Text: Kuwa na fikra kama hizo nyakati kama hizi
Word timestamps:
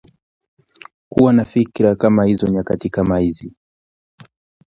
Kuwa 1.09 1.33
na 1.33 1.45
fikra 1.45 1.95
kama 1.95 2.25
hizo 2.25 2.47
nyakati 2.47 2.89
kama 2.89 3.19
hizi 3.19 3.53